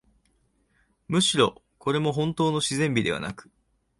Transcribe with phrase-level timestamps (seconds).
[1.07, 3.51] むしろ、これもほんとうの自然美ではなく、